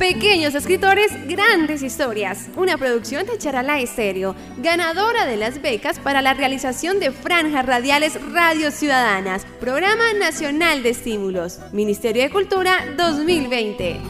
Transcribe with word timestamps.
Pequeños 0.00 0.54
escritores, 0.54 1.12
grandes 1.28 1.82
historias. 1.82 2.48
Una 2.56 2.78
producción 2.78 3.26
de 3.26 3.36
Charalá 3.36 3.80
Estéreo, 3.80 4.34
ganadora 4.56 5.26
de 5.26 5.36
las 5.36 5.60
becas 5.60 5.98
para 5.98 6.22
la 6.22 6.32
realización 6.32 7.00
de 7.00 7.10
franjas 7.10 7.66
radiales 7.66 8.18
Radio 8.32 8.70
Ciudadanas, 8.70 9.44
Programa 9.60 10.14
Nacional 10.18 10.82
de 10.82 10.88
Estímulos, 10.88 11.60
Ministerio 11.74 12.22
de 12.22 12.30
Cultura 12.30 12.78
2020. 12.96 14.00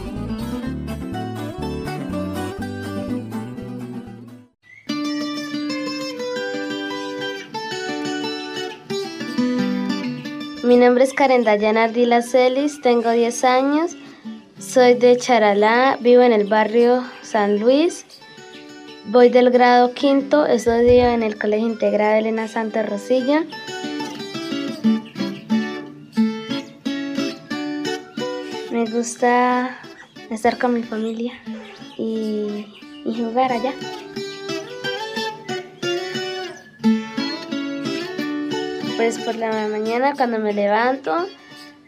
Mi 10.63 10.77
nombre 10.77 11.03
es 11.03 11.13
Karen 11.15 11.43
Dayana 11.43 11.83
Ardila 11.83 12.23
Celis, 12.23 12.81
tengo 12.81 13.11
10 13.11 13.43
años, 13.43 13.97
soy 14.61 14.95
de 14.95 15.17
Charalá, 15.17 15.97
vivo 16.01 16.23
en 16.23 16.33
el 16.33 16.47
barrio 16.47 17.03
San 17.23 17.59
Luis, 17.59 18.05
voy 19.07 19.31
del 19.31 19.51
grado 19.51 19.95
quinto, 19.95 20.47
estudio 20.47 21.07
en 21.09 21.23
el 21.23 21.39
Colegio 21.39 21.67
Integral 21.67 22.19
Elena 22.19 22.47
Santa 22.47 22.83
Rosilla. 22.83 23.45
Me 28.71 28.85
gusta 28.85 29.81
estar 30.31 30.59
con 30.59 30.75
mi 30.75 30.83
familia 30.83 31.33
y, 31.97 32.67
y 33.05 33.15
jugar 33.17 33.53
allá. 33.53 33.73
Pues 38.97 39.19
por 39.19 39.37
la 39.37 39.69
mañana 39.69 40.13
cuando 40.15 40.39
me 40.39 40.53
levanto, 40.53 41.27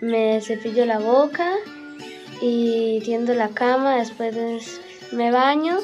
me 0.01 0.41
cepillo 0.41 0.87
la 0.87 0.99
boca 0.99 1.53
y 2.43 3.01
tiendo 3.05 3.35
la 3.35 3.51
cama, 3.51 3.97
después 3.97 4.81
me 5.13 5.31
baño 5.31 5.79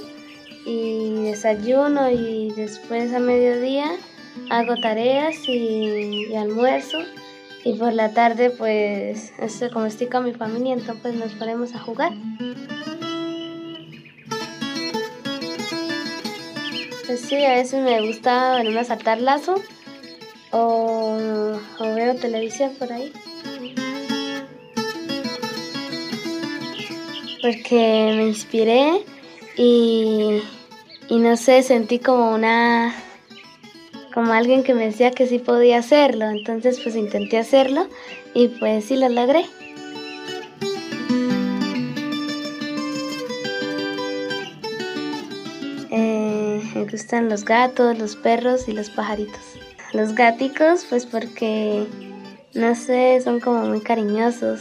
y 0.67 1.23
desayuno 1.23 2.11
y 2.11 2.51
después 2.51 3.15
a 3.15 3.21
mediodía 3.21 3.87
hago 4.51 4.75
tareas 4.77 5.37
y, 5.49 6.35
almuerzo 6.35 6.99
y 7.65 7.75
por 7.75 7.93
la 7.93 8.13
tarde 8.13 8.51
pues 8.51 9.33
esto, 9.39 9.71
como 9.71 9.87
estoy 9.87 10.09
con 10.09 10.25
mi 10.25 10.33
familia 10.33 10.75
entonces 10.75 11.01
pues, 11.01 11.15
nos 11.15 11.33
ponemos 11.35 11.75
a 11.75 11.79
jugar. 11.79 12.13
Pues 17.07 17.21
sí, 17.21 17.43
a 17.45 17.55
veces 17.55 17.83
me 17.83 18.07
gusta 18.07 18.59
a 18.59 18.85
saltar 18.85 19.21
lazo 19.21 19.63
o, 20.51 21.17
veo 21.81 22.15
televisión 22.17 22.73
por 22.79 22.93
ahí. 22.93 23.13
Porque 27.41 28.13
me 28.17 28.27
inspiré 28.27 29.05
y, 29.57 30.41
y 31.09 31.19
no 31.19 31.37
sé, 31.37 31.63
sentí 31.63 31.99
como 31.99 32.35
una 32.35 32.95
como 34.19 34.33
alguien 34.33 34.65
que 34.65 34.75
me 34.75 34.87
decía 34.87 35.13
que 35.13 35.29
sí 35.29 35.39
podía 35.39 35.79
hacerlo, 35.79 36.25
entonces 36.29 36.81
pues 36.81 36.97
intenté 36.97 37.39
hacerlo 37.39 37.87
y 38.35 38.49
pues 38.49 38.87
sí 38.87 38.97
lo 38.97 39.09
logré. 39.09 39.45
Eh, 45.91 46.63
me 46.75 46.85
gustan 46.85 47.29
los 47.29 47.45
gatos, 47.45 47.99
los 47.99 48.17
perros 48.17 48.69
y 48.69 48.73
los 48.73 48.91
pajaritos. 48.91 49.41
Los 49.93 50.15
gáticos, 50.15 50.85
pues 50.89 51.07
porque, 51.07 51.87
no 52.55 52.75
sé, 52.75 53.21
son 53.23 53.41
como 53.41 53.67
muy 53.67 53.81
cariñosos. 53.81 54.61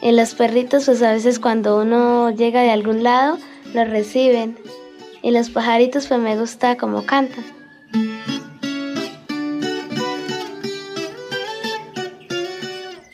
Y 0.00 0.12
los 0.12 0.34
perritos, 0.34 0.86
pues 0.86 1.02
a 1.02 1.12
veces 1.12 1.38
cuando 1.38 1.80
uno 1.80 2.30
llega 2.30 2.62
de 2.62 2.70
algún 2.70 3.02
lado, 3.02 3.38
los 3.72 3.88
reciben. 3.88 4.58
Y 5.22 5.30
los 5.30 5.50
pajaritos, 5.50 6.06
pues 6.06 6.20
me 6.20 6.38
gusta 6.38 6.76
como 6.76 7.06
cantan. 7.06 7.44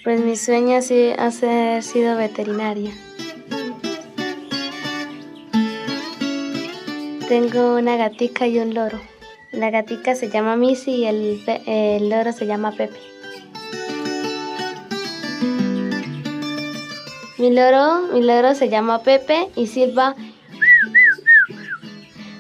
Pues 0.02 0.20
mi 0.20 0.36
sueño 0.36 0.82
sí 0.82 1.12
ha 1.16 1.30
sido 1.82 2.16
veterinaria. 2.16 2.92
Tengo 7.28 7.76
una 7.76 7.96
gatica 7.96 8.48
y 8.48 8.58
un 8.58 8.74
loro. 8.74 9.00
La 9.52 9.70
gatica 9.70 10.16
se 10.16 10.30
llama 10.30 10.56
Missy 10.56 10.90
y 10.90 11.06
el, 11.06 12.08
loro 12.08 12.32
se 12.32 12.46
llama 12.46 12.72
Pepe. 12.72 12.98
Mi 17.40 17.50
loro, 17.50 18.12
mi 18.12 18.22
loro 18.22 18.54
se 18.54 18.68
llama 18.68 19.02
Pepe 19.02 19.48
y 19.56 19.66
Silva 19.66 20.14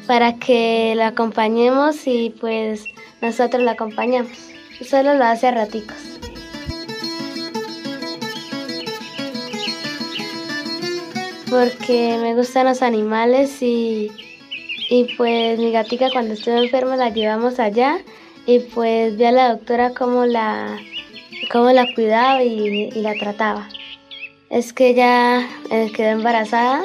para 0.06 0.36
que 0.36 0.94
la 0.94 1.08
acompañemos 1.08 2.06
y 2.06 2.30
pues 2.40 2.84
nosotros 3.20 3.62
la 3.62 3.72
acompañamos. 3.72 4.32
Solo 4.88 5.14
lo 5.14 5.24
hace 5.24 5.48
a 5.48 5.50
raticos. 5.50 5.96
Porque 11.48 12.16
me 12.20 12.34
gustan 12.34 12.66
los 12.66 12.82
animales 12.82 13.60
y 13.62 14.12
y 14.90 15.04
pues 15.16 15.56
mi 15.60 15.70
gatica 15.70 16.10
cuando 16.10 16.34
estuvo 16.34 16.56
enferma 16.56 16.96
la 16.96 17.10
llevamos 17.10 17.60
allá 17.60 18.00
y 18.44 18.58
pues 18.58 19.16
vi 19.16 19.24
a 19.24 19.30
la 19.30 19.54
doctora 19.54 19.92
cómo 19.96 20.26
la, 20.26 20.80
cómo 21.52 21.70
la 21.70 21.86
cuidaba 21.94 22.42
y, 22.42 22.90
la 22.90 23.14
trataba. 23.14 23.68
Es 24.50 24.72
que 24.72 24.88
ella 24.88 25.48
eh, 25.70 25.92
quedó 25.94 26.08
embarazada 26.08 26.82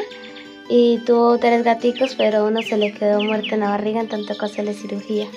y 0.70 1.00
tuvo 1.00 1.40
tres 1.40 1.64
gaticos, 1.64 2.14
pero 2.16 2.46
uno 2.46 2.62
se 2.62 2.78
le 2.78 2.94
quedó 2.94 3.22
muerto 3.24 3.56
en 3.56 3.62
la 3.62 3.70
barriga, 3.70 4.02
en 4.02 4.08
tanto 4.08 4.38
que 4.38 4.46
hacerle 4.46 4.76
cirugía. 4.76 5.28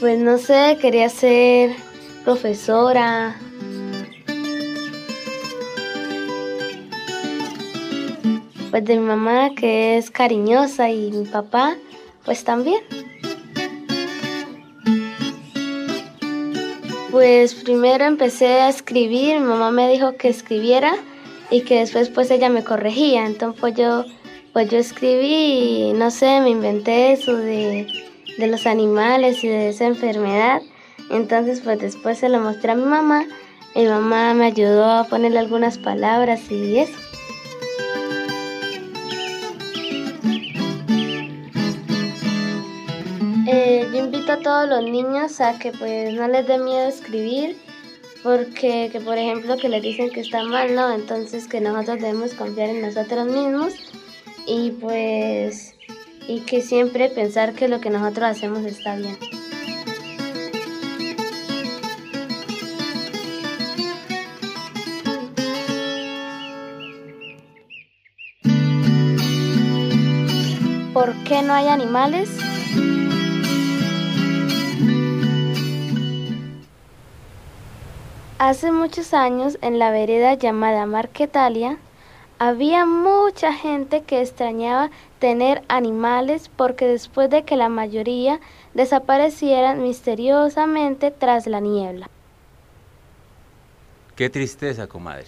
Pues 0.00 0.18
no 0.18 0.38
sé, 0.38 0.76
quería 0.80 1.08
ser 1.08 1.70
profesora, 2.24 3.36
Pues 8.70 8.84
de 8.84 9.00
mi 9.00 9.04
mamá 9.04 9.50
que 9.56 9.98
es 9.98 10.12
cariñosa 10.12 10.90
y 10.90 11.10
mi 11.10 11.26
papá 11.26 11.76
pues 12.24 12.44
también. 12.44 12.80
Pues 17.10 17.54
primero 17.54 18.04
empecé 18.04 18.60
a 18.60 18.68
escribir, 18.68 19.40
mi 19.40 19.46
mamá 19.46 19.72
me 19.72 19.90
dijo 19.90 20.16
que 20.16 20.28
escribiera 20.28 20.94
y 21.50 21.62
que 21.62 21.80
después 21.80 22.08
pues 22.08 22.30
ella 22.30 22.48
me 22.48 22.62
corregía, 22.62 23.26
entonces 23.26 23.60
pues 23.60 23.74
yo, 23.74 24.04
pues 24.52 24.70
yo 24.70 24.78
escribí 24.78 25.88
y 25.88 25.92
no 25.92 26.12
sé, 26.12 26.40
me 26.40 26.50
inventé 26.50 27.10
eso 27.12 27.36
de, 27.36 27.88
de 28.38 28.46
los 28.46 28.64
animales 28.64 29.42
y 29.42 29.48
de 29.48 29.70
esa 29.70 29.86
enfermedad, 29.86 30.62
entonces 31.10 31.60
pues 31.64 31.80
después 31.80 32.18
se 32.18 32.28
lo 32.28 32.38
mostré 32.38 32.70
a 32.70 32.76
mi 32.76 32.84
mamá, 32.84 33.26
mi 33.74 33.86
mamá 33.86 34.32
me 34.34 34.46
ayudó 34.46 34.84
a 34.84 35.04
ponerle 35.04 35.40
algunas 35.40 35.78
palabras 35.78 36.48
y 36.48 36.78
eso. 36.78 37.09
Los 44.66 44.82
niños 44.82 45.40
a 45.40 45.58
que 45.58 45.72
pues 45.72 46.12
no 46.14 46.28
les 46.28 46.46
dé 46.46 46.58
miedo 46.58 46.88
escribir, 46.88 47.56
porque 48.22 48.88
que 48.92 49.00
por 49.00 49.18
ejemplo 49.18 49.56
que 49.56 49.68
les 49.68 49.82
dicen 49.82 50.10
que 50.10 50.20
está 50.20 50.42
mal, 50.44 50.74
¿no? 50.74 50.92
Entonces 50.92 51.46
que 51.46 51.60
nosotros 51.60 52.00
debemos 52.00 52.34
confiar 52.34 52.70
en 52.70 52.82
nosotros 52.82 53.26
mismos 53.26 53.74
y 54.46 54.72
pues 54.72 55.74
y 56.28 56.40
que 56.40 56.62
siempre 56.62 57.08
pensar 57.08 57.54
que 57.54 57.68
lo 57.68 57.80
que 57.80 57.90
nosotros 57.90 58.28
hacemos 58.28 58.64
está 58.64 58.96
bien. 58.96 59.16
¿Por 70.92 71.14
qué 71.24 71.42
no 71.42 71.54
hay 71.54 71.68
animales? 71.68 72.49
Hace 78.40 78.72
muchos 78.72 79.12
años, 79.12 79.58
en 79.60 79.78
la 79.78 79.90
vereda 79.90 80.32
llamada 80.32 80.86
Marquetalia, 80.86 81.76
había 82.38 82.86
mucha 82.86 83.52
gente 83.52 84.02
que 84.02 84.22
extrañaba 84.22 84.88
tener 85.18 85.62
animales 85.68 86.50
porque 86.56 86.86
después 86.86 87.28
de 87.28 87.44
que 87.44 87.58
la 87.58 87.68
mayoría 87.68 88.40
desaparecieran 88.72 89.82
misteriosamente 89.82 91.10
tras 91.10 91.46
la 91.46 91.60
niebla. 91.60 92.08
Qué 94.16 94.30
tristeza, 94.30 94.86
comadre. 94.86 95.26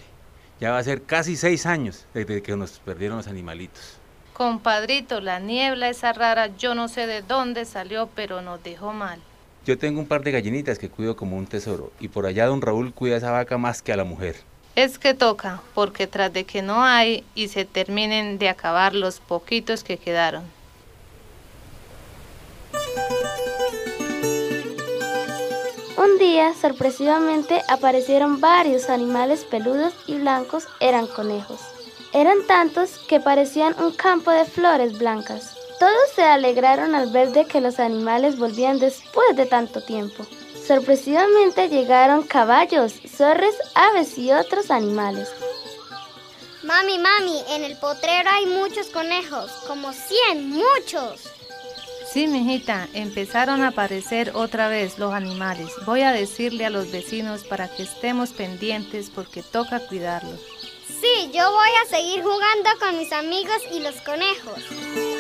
Ya 0.59 0.71
va 0.71 0.79
a 0.79 0.83
ser 0.83 1.03
casi 1.03 1.37
seis 1.37 1.67
años 1.67 2.07
desde 2.15 2.43
que 2.43 2.57
nos 2.57 2.79
perdieron 2.79 3.19
los 3.19 3.29
animalitos. 3.29 3.99
Compadrito, 4.33 5.21
la 5.21 5.39
niebla 5.39 5.91
esa 5.91 6.15
rara, 6.15 6.47
yo 6.57 6.75
no 6.75 6.89
sé 6.89 7.07
de 7.07 7.21
dónde 7.21 7.67
salió, 7.67 8.09
pero 8.15 8.41
nos 8.41 8.63
dejó 8.63 8.95
mal. 8.95 9.21
Yo 9.65 9.79
tengo 9.79 10.01
un 10.01 10.07
par 10.07 10.25
de 10.25 10.33
gallinitas 10.33 10.79
que 10.79 10.89
cuido 10.89 11.15
como 11.15 11.37
un 11.37 11.47
tesoro 11.47 11.93
y 12.01 12.09
por 12.09 12.27
allá 12.27 12.47
don 12.47 12.61
Raúl 12.61 12.93
cuida 12.93 13.15
a 13.15 13.19
esa 13.19 13.31
vaca 13.31 13.59
más 13.59 13.81
que 13.81 13.93
a 13.93 13.97
la 13.97 14.03
mujer. 14.03 14.37
Es 14.75 14.99
que 14.99 15.15
toca, 15.15 15.63
porque 15.75 16.09
tras 16.09 16.33
de 16.33 16.45
que 16.45 16.63
no 16.63 16.83
hay 16.83 17.25
y 17.37 17.47
se 17.49 17.65
terminen 17.65 18.39
de 18.39 18.49
acabar 18.49 18.93
los 18.95 19.21
poquitos 19.21 19.85
que 19.85 19.99
quedaron. 19.99 20.43
Un 25.97 26.19
día, 26.19 26.55
sorpresivamente, 26.61 27.61
aparecieron 27.69 28.41
varios 28.41 28.89
animales 28.91 29.45
peludos 29.45 29.95
y 30.09 30.19
blancos, 30.19 30.67
eran 30.81 31.07
conejos. 31.07 31.61
Eran 32.13 32.39
tantos 32.49 32.99
que 33.09 33.21
parecían 33.21 33.77
un 33.81 33.93
campo 33.93 34.33
de 34.33 34.45
flores 34.45 34.99
blancas. 34.99 35.62
Todos 35.83 36.13
se 36.15 36.23
alegraron 36.23 36.95
al 36.95 37.11
ver 37.11 37.33
de 37.33 37.45
que 37.45 37.61
los 37.61 37.81
animales 37.81 38.39
volvían 38.39 38.79
después 38.79 39.35
de 39.35 39.47
tanto 39.47 39.81
tiempo. 39.81 40.25
Sorpresivamente 40.65 41.69
llegaron 41.69 42.23
caballos, 42.23 42.93
zorres, 43.09 43.57
aves 43.75 44.17
y 44.17 44.31
otros 44.31 44.71
animales. 44.71 45.29
Mami, 46.63 46.99
mami, 46.99 47.43
en 47.49 47.65
el 47.65 47.77
potrero 47.79 48.31
hay 48.31 48.47
muchos 48.47 48.91
conejos, 48.91 49.51
como 49.67 49.93
100, 49.93 50.51
muchos. 50.51 51.25
Sí, 52.13 52.29
mijita, 52.29 52.87
empezaron 52.95 53.65
a 53.65 53.69
aparecer 53.71 54.31
otra 54.37 54.69
vez 54.69 55.01
los 55.01 55.13
animales. 55.13 55.67
Voy 55.85 56.03
a 56.03 56.13
decirle 56.13 56.65
a 56.65 56.71
los 56.71 56.93
vecinos 56.93 57.43
para 57.43 57.67
que 57.67 57.83
estemos 57.83 58.31
pendientes 58.31 59.11
porque 59.11 59.43
toca 59.43 59.81
cuidarlos. 59.89 60.39
Sí, 60.87 61.33
yo 61.35 61.51
voy 61.51 61.71
a 61.85 61.91
seguir 61.91 62.23
jugando 62.23 62.71
con 62.79 62.99
mis 62.99 63.13
amigos 63.13 63.59
y 63.73 63.81
los 63.81 63.97
conejos. 64.03 65.12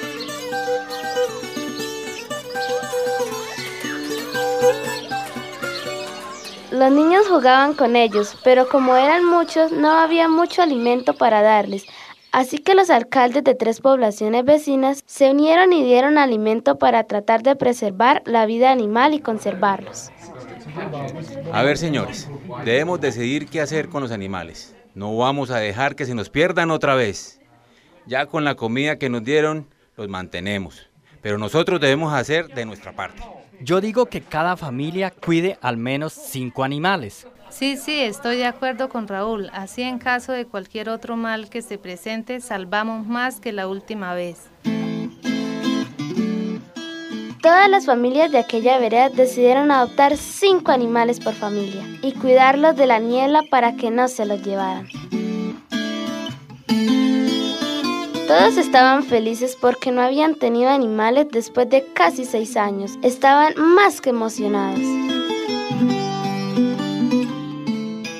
Los 6.72 6.90
niños 6.90 7.28
jugaban 7.28 7.74
con 7.74 7.94
ellos, 7.94 8.36
pero 8.42 8.68
como 8.68 8.96
eran 8.96 9.24
muchos, 9.24 9.70
no 9.70 9.90
había 9.92 10.28
mucho 10.28 10.62
alimento 10.62 11.14
para 11.14 11.40
darles. 11.40 11.84
Así 12.32 12.58
que 12.58 12.74
los 12.74 12.88
alcaldes 12.88 13.44
de 13.44 13.54
tres 13.54 13.80
poblaciones 13.80 14.44
vecinas 14.44 15.04
se 15.06 15.30
unieron 15.30 15.72
y 15.74 15.84
dieron 15.84 16.16
alimento 16.16 16.78
para 16.78 17.04
tratar 17.04 17.42
de 17.42 17.56
preservar 17.56 18.22
la 18.24 18.46
vida 18.46 18.72
animal 18.72 19.12
y 19.12 19.20
conservarlos. 19.20 20.10
A 21.52 21.62
ver, 21.62 21.76
señores, 21.76 22.28
debemos 22.64 23.00
decidir 23.00 23.46
qué 23.48 23.60
hacer 23.60 23.88
con 23.88 24.02
los 24.02 24.10
animales. 24.10 24.74
No 24.94 25.14
vamos 25.16 25.50
a 25.50 25.58
dejar 25.58 25.94
que 25.94 26.06
se 26.06 26.14
nos 26.14 26.30
pierdan 26.30 26.70
otra 26.70 26.94
vez. 26.94 27.38
Ya 28.06 28.26
con 28.26 28.44
la 28.44 28.54
comida 28.54 28.98
que 28.98 29.10
nos 29.10 29.22
dieron, 29.22 29.68
los 29.96 30.08
mantenemos. 30.08 30.88
Pero 31.20 31.38
nosotros 31.38 31.80
debemos 31.80 32.12
hacer 32.12 32.48
de 32.48 32.64
nuestra 32.64 32.92
parte. 32.92 33.22
Yo 33.60 33.80
digo 33.80 34.06
que 34.06 34.20
cada 34.20 34.56
familia 34.56 35.10
cuide 35.10 35.58
al 35.60 35.76
menos 35.76 36.12
cinco 36.12 36.64
animales. 36.64 37.26
Sí, 37.50 37.76
sí, 37.76 38.00
estoy 38.00 38.36
de 38.36 38.46
acuerdo 38.46 38.88
con 38.88 39.06
Raúl. 39.06 39.50
Así 39.52 39.82
en 39.82 39.98
caso 39.98 40.32
de 40.32 40.46
cualquier 40.46 40.88
otro 40.88 41.16
mal 41.16 41.50
que 41.50 41.62
se 41.62 41.78
presente, 41.78 42.40
salvamos 42.40 43.06
más 43.06 43.40
que 43.40 43.52
la 43.52 43.68
última 43.68 44.14
vez. 44.14 44.48
Todas 47.42 47.68
las 47.68 47.86
familias 47.86 48.32
de 48.32 48.38
aquella 48.38 48.78
vereda 48.78 49.10
decidieron 49.10 49.70
adoptar 49.70 50.16
cinco 50.16 50.70
animales 50.72 51.20
por 51.20 51.34
familia 51.34 51.84
y 52.00 52.12
cuidarlos 52.12 52.76
de 52.76 52.86
la 52.86 53.00
niebla 53.00 53.42
para 53.50 53.76
que 53.76 53.90
no 53.90 54.08
se 54.08 54.24
los 54.24 54.42
llevaran. 54.42 54.86
Todos 58.32 58.56
estaban 58.56 59.02
felices 59.02 59.58
porque 59.60 59.92
no 59.92 60.00
habían 60.00 60.36
tenido 60.36 60.70
animales 60.70 61.26
después 61.30 61.68
de 61.68 61.84
casi 61.92 62.24
seis 62.24 62.56
años. 62.56 62.92
Estaban 63.02 63.52
más 63.60 64.00
que 64.00 64.08
emocionados. 64.08 64.80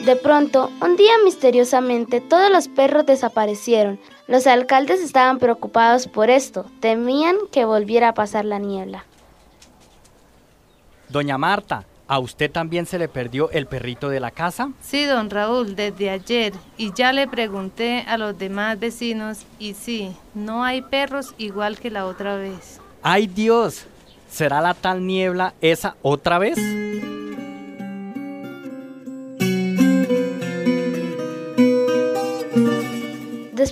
De 0.05 0.15
pronto, 0.23 0.71
un 0.83 0.97
día 0.97 1.15
misteriosamente 1.25 2.21
todos 2.21 2.51
los 2.51 2.69
perros 2.69 3.07
desaparecieron. 3.07 3.99
Los 4.27 4.47
alcaldes 4.47 5.01
estaban 5.01 5.39
preocupados 5.39 6.07
por 6.09 6.29
esto, 6.29 6.67
temían 6.81 7.37
que 7.51 7.65
volviera 7.65 8.09
a 8.09 8.15
pasar 8.15 8.45
la 8.45 8.59
niebla. 8.59 9.07
Doña 11.09 11.39
Marta, 11.39 11.87
¿a 12.09 12.19
usted 12.19 12.51
también 12.51 12.87
se 12.87 12.99
le 12.99 13.09
perdió 13.09 13.51
el 13.51 13.67
perrito 13.67 14.09
de 14.09 14.21
la 14.21 14.31
casa? 14.31 14.71
Sí, 14.81 15.05
don 15.05 15.31
Raúl, 15.31 15.77
desde 15.77 16.11
ayer. 16.11 16.53
Y 16.77 16.93
ya 16.93 17.13
le 17.13 17.27
pregunté 17.29 18.05
a 18.07 18.19
los 18.19 18.39
demás 18.39 18.79
vecinos 18.79 19.41
y 19.59 19.75
sí, 19.75 20.15
no 20.35 20.65
hay 20.65 20.83
perros 20.83 21.35
igual 21.39 21.79
que 21.79 21.91
la 21.91 22.07
otra 22.07 22.37
vez. 22.37 22.81
¡Ay 23.03 23.27
Dios! 23.27 23.87
¿Será 24.31 24.61
la 24.61 24.75
tal 24.75 25.07
niebla 25.07 25.55
esa 25.61 25.97
otra 26.03 26.39
vez? 26.39 26.59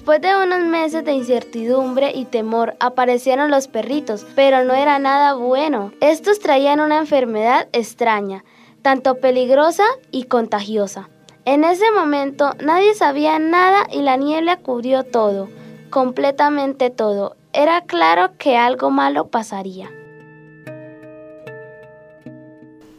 Después 0.01 0.23
de 0.23 0.35
unos 0.35 0.61
meses 0.61 1.05
de 1.05 1.13
incertidumbre 1.13 2.13
y 2.15 2.25
temor, 2.25 2.75
aparecieron 2.81 3.51
los 3.51 3.69
perritos, 3.69 4.27
pero 4.35 4.65
no 4.65 4.73
era 4.73 4.99
nada 4.99 5.35
bueno. 5.35 5.93
Estos 6.01 6.41
traían 6.41 6.81
una 6.81 6.97
enfermedad 6.97 7.69
extraña, 7.75 8.43
tanto 8.81 9.17
peligrosa 9.17 9.85
y 10.11 10.25
contagiosa. 10.25 11.11
En 11.45 11.65
ese 11.65 11.85
momento 11.93 12.55
nadie 12.65 12.95
sabía 12.95 13.39
nada 13.39 13.87
y 13.93 14.01
la 14.01 14.17
niebla 14.17 14.57
cubrió 14.57 15.05
todo, 15.05 15.51
completamente 15.91 16.89
todo. 16.89 17.37
Era 17.53 17.83
claro 17.83 18.39
que 18.39 18.57
algo 18.57 18.91
malo 18.91 19.29
pasaría. 19.29 19.91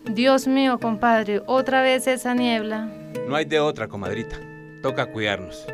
Dios 0.05 0.45
mío, 0.45 0.79
compadre, 0.79 1.41
otra 1.47 1.81
vez 1.81 2.05
esa 2.05 2.35
niebla. 2.35 2.91
No 3.27 3.35
hay 3.35 3.45
de 3.45 3.59
otra, 3.59 3.87
comadrita. 3.87 4.39
Toca 4.83 5.07
cuidarnos 5.07 5.65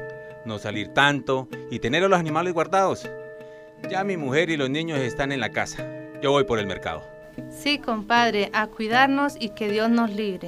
no 0.48 0.58
salir 0.58 0.88
tanto 0.94 1.48
y 1.70 1.80
tener 1.80 2.04
a 2.04 2.08
los 2.08 2.20
animales 2.20 2.54
guardados. 2.54 3.08
Ya 3.90 4.04
mi 4.04 4.18
mujer 4.18 4.50
y 4.50 4.58
los 4.58 4.70
niños 4.70 5.00
están 5.00 5.32
en 5.32 5.40
la 5.40 5.52
casa. 5.52 5.86
Yo 6.22 6.32
voy 6.32 6.46
por 6.46 6.58
el 6.58 6.66
mercado. 6.66 7.04
Sí, 7.52 7.78
compadre, 7.78 8.50
a 8.54 8.68
cuidarnos 8.68 9.36
y 9.40 9.50
que 9.50 9.70
Dios 9.70 9.90
nos 9.90 10.10
libre. 10.10 10.48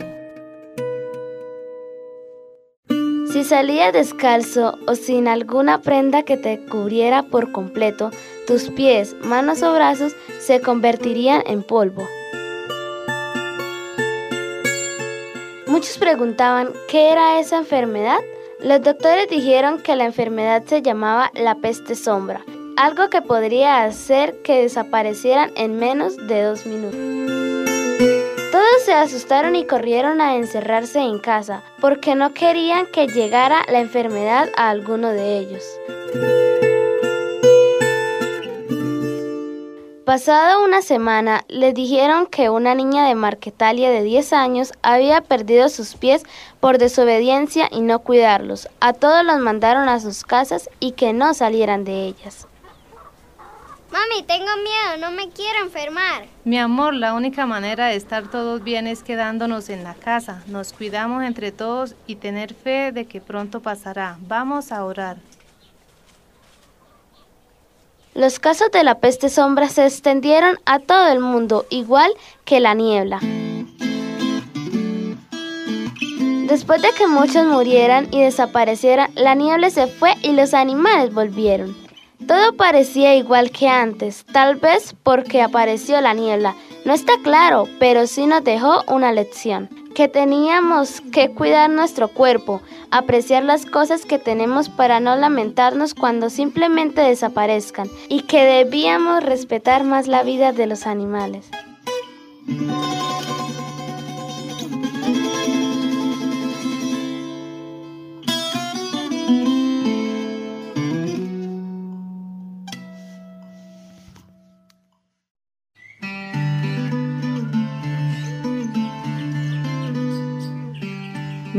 Si 3.32 3.44
salías 3.44 3.94
descalzo 3.94 4.80
o 4.88 4.96
sin 4.96 5.28
alguna 5.28 5.82
prenda 5.82 6.24
que 6.24 6.36
te 6.36 6.66
cubriera 6.66 7.24
por 7.24 7.52
completo, 7.52 8.10
tus 8.48 8.70
pies, 8.70 9.16
manos 9.22 9.62
o 9.62 9.72
brazos 9.72 10.16
se 10.40 10.62
convertirían 10.62 11.44
en 11.46 11.62
polvo. 11.62 12.08
Muchos 15.68 16.00
preguntaban 16.00 16.74
qué 16.88 17.12
era 17.12 17.40
esa 17.40 17.60
enfermedad 17.60 18.18
los 18.62 18.82
doctores 18.82 19.30
dijeron 19.30 19.82
que 19.82 19.96
la 19.96 20.06
enfermedad 20.06 20.64
se 20.66 20.82
llamaba 20.82 21.32
la 21.34 21.56
peste 21.56 21.96
sombra, 21.96 22.44
algo 22.76 23.10
que 23.10 23.22
podría 23.22 23.84
hacer 23.84 24.42
que 24.42 24.62
desaparecieran 24.62 25.52
en 25.56 25.78
menos 25.78 26.18
de 26.28 26.44
dos 26.44 26.66
minutos. 26.66 27.00
Todos 28.52 28.84
se 28.84 28.94
asustaron 28.94 29.56
y 29.56 29.66
corrieron 29.66 30.20
a 30.20 30.36
encerrarse 30.36 31.00
en 31.00 31.20
casa 31.20 31.64
porque 31.80 32.16
no 32.16 32.34
querían 32.34 32.86
que 32.88 33.08
llegara 33.08 33.64
la 33.72 33.80
enfermedad 33.80 34.50
a 34.58 34.70
alguno 34.70 35.10
de 35.12 35.38
ellos. 35.38 35.64
Pasada 40.10 40.58
una 40.58 40.82
semana, 40.82 41.46
les 41.50 41.76
dijeron 41.76 42.26
que 42.26 42.50
una 42.50 42.74
niña 42.74 43.06
de 43.06 43.14
Marquetalia 43.14 43.92
de 43.92 44.02
10 44.02 44.34
años 44.34 44.74
había 44.82 45.22
perdido 45.22 45.70
sus 45.70 45.94
pies 45.94 46.24
por 46.60 46.80
desobediencia 46.80 47.70
y 47.72 47.82
no 47.82 48.00
cuidarlos. 48.00 48.68
A 48.80 48.94
todos 48.94 49.24
los 49.24 49.38
mandaron 49.38 49.88
a 49.88 50.00
sus 50.00 50.24
casas 50.24 50.68
y 50.80 50.94
que 50.94 51.14
no 51.14 51.36
salieran 51.36 51.84
de 51.84 52.08
ellas. 52.08 52.48
Mami, 53.92 54.24
tengo 54.24 54.48
miedo, 54.64 54.98
no 55.00 55.12
me 55.12 55.30
quiero 55.30 55.60
enfermar. 55.62 56.26
Mi 56.44 56.58
amor, 56.58 56.96
la 56.96 57.14
única 57.14 57.46
manera 57.46 57.86
de 57.86 57.96
estar 57.96 58.32
todos 58.32 58.64
bien 58.64 58.88
es 58.88 59.04
quedándonos 59.04 59.70
en 59.70 59.84
la 59.84 59.94
casa. 59.94 60.42
Nos 60.48 60.74
cuidamos 60.74 61.24
entre 61.24 61.52
todos 61.52 61.94
y 62.08 62.16
tener 62.16 62.56
fe 62.56 62.92
de 62.92 63.06
que 63.06 63.22
pronto 63.22 63.60
pasará. 63.60 64.18
Vamos 64.22 64.72
a 64.72 64.84
orar. 64.86 65.18
Los 68.16 68.40
casos 68.40 68.72
de 68.72 68.84
la 68.84 69.00
peste 69.00 69.30
sombra 69.30 69.70
se 69.70 69.86
extendieron 69.86 70.58
a 70.66 70.80
todo 70.80 71.08
el 71.12 71.20
mundo, 71.20 71.66
igual 71.70 72.12
que 72.44 72.60
la 72.60 72.74
niebla. 72.74 73.20
Después 76.48 76.82
de 76.82 76.92
que 76.98 77.06
muchos 77.06 77.46
murieran 77.46 78.08
y 78.12 78.22
desaparecieran, 78.22 79.12
la 79.14 79.36
niebla 79.36 79.70
se 79.70 79.86
fue 79.86 80.16
y 80.24 80.32
los 80.32 80.56
animales 80.56 81.14
volvieron. 81.14 81.78
Todo 82.28 82.54
parecía 82.58 83.16
igual 83.16 83.52
que 83.52 83.70
antes, 83.70 84.26
tal 84.34 84.56
vez 84.56 84.96
porque 85.04 85.44
apareció 85.44 86.02
la 86.02 86.16
niebla. 86.16 86.56
No 86.86 86.94
está 86.94 87.14
claro, 87.24 87.68
pero 87.80 88.08
sí 88.08 88.26
nos 88.26 88.44
dejó 88.44 88.84
una 88.88 89.12
lección 89.12 89.70
que 89.94 90.08
teníamos 90.08 91.02
que 91.12 91.30
cuidar 91.32 91.70
nuestro 91.70 92.08
cuerpo, 92.08 92.62
apreciar 92.90 93.44
las 93.44 93.66
cosas 93.66 94.06
que 94.06 94.18
tenemos 94.18 94.70
para 94.70 95.00
no 95.00 95.16
lamentarnos 95.16 95.94
cuando 95.94 96.30
simplemente 96.30 97.02
desaparezcan 97.02 97.90
y 98.08 98.22
que 98.22 98.44
debíamos 98.46 99.24
respetar 99.24 99.84
más 99.84 100.08
la 100.08 100.24
vida 100.24 100.54
de 100.54 100.68
los 100.68 100.88
animales. 100.88 101.50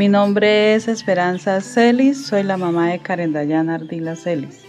Mi 0.00 0.08
nombre 0.08 0.74
es 0.74 0.88
Esperanza 0.88 1.60
Celis, 1.60 2.24
soy 2.24 2.42
la 2.42 2.56
mamá 2.56 2.88
de 2.88 3.00
Karen 3.00 3.34
Dayana 3.34 3.74
Ardila 3.74 4.16
Celis. 4.16 4.64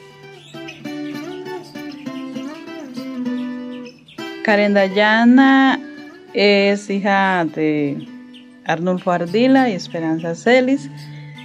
Karen 4.43 4.73
Dayana 4.73 5.79
es 6.33 6.89
hija 6.89 7.45
de 7.45 8.05
Arnulfo 8.65 9.09
Ardila 9.09 9.69
y 9.69 9.71
Esperanza 9.71 10.35
Celis. 10.35 10.89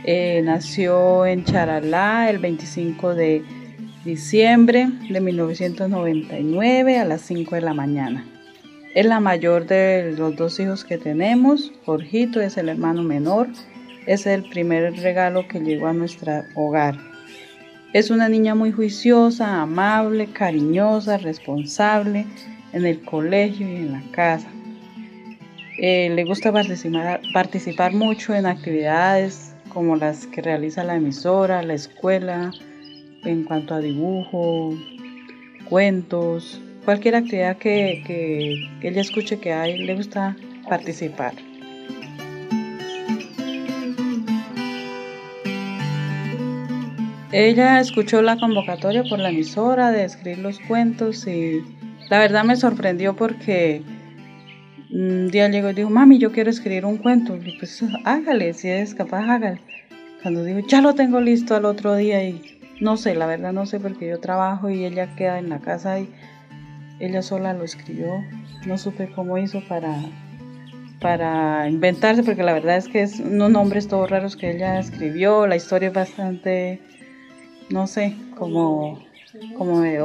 Eh, 0.04 0.42
nació 0.42 1.24
en 1.24 1.44
Charalá 1.44 2.28
el 2.28 2.38
25 2.38 3.14
de 3.14 3.44
diciembre 4.04 4.88
de 5.08 5.20
1999 5.20 6.98
a 6.98 7.04
las 7.04 7.20
5 7.20 7.54
de 7.54 7.60
la 7.60 7.72
mañana. 7.72 8.26
Es 8.96 9.06
la 9.06 9.20
mayor 9.20 9.64
de 9.66 10.12
los 10.18 10.34
dos 10.34 10.58
hijos 10.58 10.84
que 10.84 10.98
tenemos. 10.98 11.70
Jorgito 11.84 12.40
es 12.40 12.56
el 12.56 12.68
hermano 12.68 13.04
menor. 13.04 13.46
Es 14.06 14.26
el 14.26 14.48
primer 14.48 14.94
regalo 14.96 15.46
que 15.48 15.60
llegó 15.60 15.88
a 15.88 15.92
nuestro 15.92 16.44
hogar. 16.54 16.96
Es 17.92 18.10
una 18.10 18.28
niña 18.28 18.54
muy 18.54 18.72
juiciosa, 18.72 19.62
amable, 19.62 20.26
cariñosa, 20.26 21.18
responsable 21.18 22.26
en 22.72 22.86
el 22.86 23.00
colegio 23.02 23.68
y 23.68 23.76
en 23.76 23.92
la 23.92 24.02
casa. 24.12 24.48
Eh, 25.78 26.10
le 26.14 26.24
gusta 26.24 26.52
participar, 26.52 27.20
participar 27.32 27.92
mucho 27.92 28.34
en 28.34 28.46
actividades 28.46 29.54
como 29.68 29.96
las 29.96 30.26
que 30.26 30.40
realiza 30.40 30.84
la 30.84 30.96
emisora, 30.96 31.62
la 31.62 31.74
escuela, 31.74 32.50
en 33.24 33.44
cuanto 33.44 33.74
a 33.74 33.80
dibujo, 33.80 34.74
cuentos, 35.68 36.60
cualquier 36.84 37.16
actividad 37.16 37.58
que, 37.58 38.68
ella 38.80 39.00
escuche 39.00 39.38
que 39.38 39.52
hay, 39.52 39.78
le 39.78 39.94
gusta 39.94 40.36
participar. 40.68 41.34
Ella 47.38 47.80
escuchó 47.80 48.22
la 48.22 48.38
convocatoria 48.38 49.04
por 49.04 49.18
la 49.18 49.28
emisora 49.28 49.90
de 49.90 50.04
escribir 50.04 50.38
los 50.38 50.58
cuentos 50.58 51.26
y 51.26 51.60
la 52.08 52.18
verdad 52.18 52.44
me 52.44 52.56
sorprendió 52.56 53.14
porque 53.14 53.82
un 54.90 55.28
día 55.28 55.46
llegó 55.50 55.68
y 55.68 55.74
dijo, 55.74 55.90
mami, 55.90 56.16
yo 56.16 56.32
quiero 56.32 56.48
escribir 56.48 56.86
un 56.86 56.96
cuento. 56.96 57.36
Y 57.36 57.58
pues 57.58 57.84
hágale, 58.06 58.54
si 58.54 58.70
es 58.70 58.94
capaz, 58.94 59.28
hágale. 59.28 59.60
Cuando 60.22 60.44
dijo, 60.44 60.60
ya 60.66 60.80
lo 60.80 60.94
tengo 60.94 61.20
listo 61.20 61.54
al 61.54 61.66
otro 61.66 61.94
día 61.94 62.24
y 62.24 62.58
no 62.80 62.96
sé, 62.96 63.14
la 63.14 63.26
verdad 63.26 63.52
no 63.52 63.66
sé 63.66 63.80
porque 63.80 64.08
yo 64.08 64.18
trabajo 64.18 64.70
y 64.70 64.86
ella 64.86 65.14
queda 65.14 65.38
en 65.38 65.50
la 65.50 65.58
casa 65.58 66.00
y 66.00 66.08
ella 67.00 67.20
sola 67.20 67.52
lo 67.52 67.64
escribió. 67.64 68.24
No 68.66 68.78
supe 68.78 69.10
cómo 69.14 69.36
hizo 69.36 69.60
para, 69.68 69.94
para 71.02 71.68
inventarse, 71.68 72.22
porque 72.22 72.42
la 72.42 72.54
verdad 72.54 72.78
es 72.78 72.88
que 72.88 73.02
es 73.02 73.20
unos 73.20 73.50
nombres 73.50 73.88
todos 73.88 74.08
raros 74.08 74.36
que 74.36 74.52
ella 74.52 74.78
escribió. 74.78 75.46
La 75.46 75.56
historia 75.56 75.88
es 75.88 75.94
bastante, 75.94 76.80
no 77.70 77.86
sé, 77.86 78.16
como, 78.36 79.02
como 79.56 79.80
de 79.80 79.96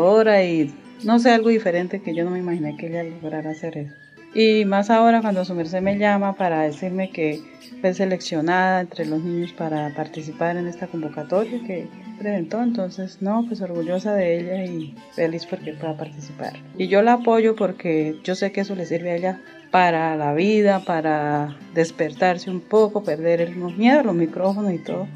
y 0.45 0.73
no 1.05 1.19
sé, 1.19 1.31
algo 1.31 1.49
diferente 1.49 2.01
que 2.01 2.15
yo 2.15 2.23
no 2.23 2.31
me 2.31 2.39
imaginé 2.39 2.77
que 2.77 2.87
ella 2.87 3.03
lograra 3.03 3.51
hacer 3.51 3.77
eso. 3.77 3.93
Y 4.33 4.63
más 4.63 4.89
ahora 4.89 5.21
cuando 5.21 5.43
su 5.43 5.53
merced 5.53 5.81
me 5.81 5.97
llama 5.97 6.33
para 6.33 6.61
decirme 6.61 7.09
que 7.09 7.41
fue 7.81 7.93
seleccionada 7.93 8.81
entre 8.81 9.05
los 9.05 9.21
niños 9.21 9.51
para 9.51 9.93
participar 9.93 10.55
en 10.55 10.67
esta 10.67 10.87
convocatoria 10.87 11.61
que 11.65 11.87
presentó, 12.17 12.61
entonces 12.61 13.21
no, 13.21 13.45
pues 13.45 13.59
orgullosa 13.61 14.13
de 14.13 14.39
ella 14.39 14.63
y 14.63 14.95
feliz 15.13 15.45
porque 15.45 15.73
pueda 15.73 15.97
participar. 15.97 16.53
Y 16.77 16.87
yo 16.87 17.01
la 17.01 17.13
apoyo 17.13 17.55
porque 17.55 18.19
yo 18.23 18.35
sé 18.35 18.53
que 18.53 18.61
eso 18.61 18.75
le 18.75 18.85
sirve 18.85 19.11
a 19.11 19.15
ella 19.15 19.41
para 19.69 20.15
la 20.15 20.33
vida, 20.33 20.79
para 20.85 21.57
despertarse 21.73 22.49
un 22.49 22.61
poco, 22.61 23.03
perder 23.03 23.57
los 23.57 23.75
miedos, 23.75 24.05
los 24.05 24.15
micrófonos 24.15 24.71
y 24.73 24.79
todo, 24.79 25.07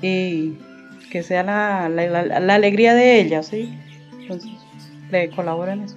y 0.00 0.58
que 1.14 1.22
sea 1.22 1.44
la, 1.44 1.88
la, 1.88 2.40
la 2.40 2.54
alegría 2.56 2.92
de 2.92 3.20
ella, 3.20 3.44
¿sí? 3.44 3.72
Entonces, 4.18 4.50
le 5.12 5.30
colaboro 5.30 5.70
en 5.70 5.82
eso. 5.82 5.96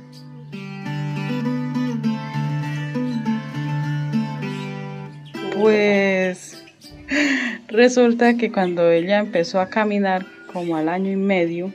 Pues 5.60 6.64
resulta 7.68 8.38
que 8.38 8.52
cuando 8.52 8.92
ella 8.92 9.18
empezó 9.18 9.60
a 9.60 9.70
caminar 9.70 10.24
como 10.54 10.78
al 10.78 10.88
año 10.88 11.12
y 11.12 11.16
medio, 11.16 11.74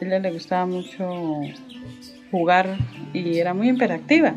a 0.00 0.04
ella 0.04 0.20
le 0.20 0.30
gustaba 0.30 0.64
mucho 0.66 1.40
jugar 2.30 2.76
y 3.12 3.40
era 3.40 3.52
muy 3.52 3.68
imperactiva. 3.68 4.32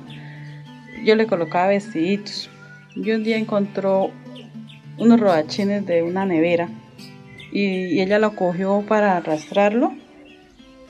Yo 1.05 1.15
le 1.15 1.27
colocaba 1.27 1.67
vestiditos. 1.67 2.49
Y 2.95 3.11
un 3.11 3.23
día 3.23 3.37
encontró 3.37 4.09
unos 4.97 5.19
rodachines 5.19 5.85
de 5.85 6.01
una 6.01 6.25
nevera 6.25 6.67
y, 7.51 7.99
ella 7.99 8.19
lo 8.19 8.35
cogió 8.35 8.83
para 8.87 9.17
arrastrarlo 9.17 9.93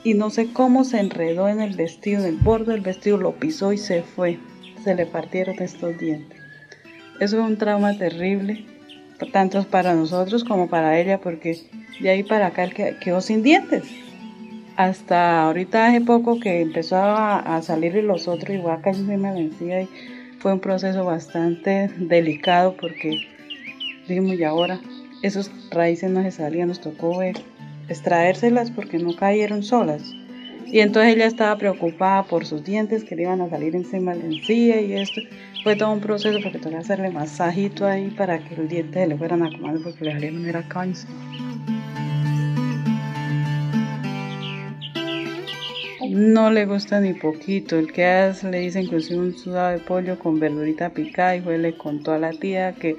y 0.04 0.14
no 0.14 0.30
sé 0.30 0.52
cómo 0.52 0.84
se 0.84 1.00
enredó 1.00 1.50
en 1.50 1.60
el 1.60 1.76
vestido, 1.76 2.22
en 2.22 2.28
el 2.28 2.38
borde 2.38 2.74
del 2.74 2.82
vestido, 2.82 3.18
lo 3.18 3.34
pisó 3.34 3.74
y 3.74 3.78
se 3.78 4.02
fue. 4.02 4.40
Se 4.84 4.96
le 4.96 5.06
partieron 5.06 5.62
estos 5.62 5.98
dientes. 5.98 6.40
Eso 7.20 7.38
es 7.42 7.46
un 7.46 7.58
trauma 7.58 7.98
terrible, 7.98 8.66
tanto 9.34 9.62
para 9.64 9.94
nosotros 9.94 10.46
como 10.46 10.70
para 10.70 10.98
ella, 10.98 11.20
porque 11.20 11.58
de 12.00 12.10
ahí 12.10 12.24
para 12.24 12.48
acá 12.48 12.70
quedó 12.70 13.20
sin 13.20 13.44
dientes. 13.44 13.84
Hasta 14.78 15.42
ahorita 15.42 15.88
hace 15.88 16.00
poco 16.00 16.40
que 16.40 16.62
empezó 16.62 16.96
a, 16.96 17.62
salir 17.62 17.96
los 17.96 18.30
otros 18.30 18.56
igual 18.56 18.80
casi 18.82 19.06
se 19.06 19.18
me 19.18 19.34
vencía 19.34 19.82
y 19.82 19.90
fue 20.40 20.54
un 20.54 20.62
proceso 20.62 21.04
bastante 21.04 21.90
delicado 21.98 22.78
porque 22.80 23.28
dijimos 24.08 24.40
y 24.40 24.46
ahora 24.46 24.80
esos 25.22 25.52
raíces 25.72 26.10
no 26.12 26.24
se 26.24 26.32
salían, 26.32 26.70
nos 26.70 26.82
tocó 26.82 27.22
extraérselas 27.88 28.72
porque 28.72 29.00
no 29.00 29.16
cayeron 29.16 29.64
solas. 29.64 30.04
Y 30.72 30.82
entonces 30.82 31.16
ella 31.16 31.26
estaba 31.26 31.58
preocupada 31.58 32.24
por 32.24 32.46
sus 32.46 32.64
dientes 32.64 33.04
que 33.04 33.16
le 33.16 33.24
iban 33.24 33.42
a 33.42 33.50
salir 33.50 33.76
encima 33.76 34.14
de 34.14 34.26
encía 34.28 34.80
y 34.80 34.94
esto. 34.94 35.22
Fue 35.64 35.76
todo 35.76 35.92
un 35.92 36.00
proceso 36.00 36.38
porque 36.44 36.60
tenía 36.60 36.78
que 36.78 36.84
hacerle 36.84 37.10
masajito 37.10 37.88
ahí 37.88 38.12
para 38.12 38.38
que 38.38 38.56
los 38.56 38.70
dientes 38.70 39.08
le 39.08 39.18
fueran 39.18 39.44
a 39.44 39.52
comer 39.52 39.80
porque 39.84 40.06
le 40.06 40.12
salieron 40.12 40.46
era 40.48 40.68
cáncer. 40.68 41.10
No 46.08 46.52
le 46.52 46.66
gusta 46.66 47.00
ni 47.00 47.14
poquito. 47.14 47.78
El 47.78 47.92
que 47.92 48.06
hace 48.06 48.50
le 48.50 48.60
dice 48.60 48.82
inclusive 48.82 49.20
un 49.20 49.38
sudado 49.38 49.72
de 49.72 49.80
pollo 49.80 50.20
con 50.20 50.40
verdurita 50.40 50.92
picada 50.92 51.36
y 51.36 51.42
fue 51.42 51.58
le 51.58 51.76
contó 51.76 52.12
a 52.14 52.20
la 52.20 52.32
tía 52.32 52.74
que 52.74 52.98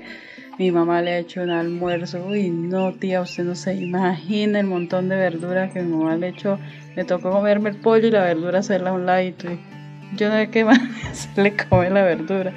mi 0.61 0.71
mamá 0.71 1.01
le 1.01 1.13
ha 1.13 1.19
hecho 1.19 1.41
un 1.41 1.49
almuerzo. 1.49 2.23
Uy, 2.23 2.51
no, 2.51 2.93
tía, 2.93 3.23
usted 3.23 3.45
no 3.45 3.55
se 3.55 3.77
imagina 3.77 4.61
el 4.61 4.67
montón 4.67 5.09
de 5.09 5.17
verdura 5.17 5.71
que 5.71 5.81
mi 5.81 5.97
mamá 5.97 6.19
le 6.19 6.29
echó. 6.29 6.59
Me 6.97 7.05
tocó 7.07 7.31
comerme 7.31 7.71
el 7.71 7.77
pollo 7.77 8.09
y 8.09 8.11
la 8.11 8.25
verdura 8.25 8.59
hacerla 8.59 8.91
a 8.91 8.93
un 8.93 9.07
ladito. 9.07 9.51
Y 9.51 9.59
yo 10.19 10.29
no 10.29 10.35
sé 10.35 10.51
qué 10.51 10.65
más 10.67 10.79
le 11.35 11.57
come 11.57 11.89
la 11.89 12.03
verdura. 12.03 12.53